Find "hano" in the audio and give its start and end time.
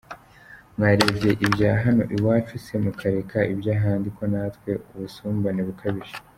1.83-2.03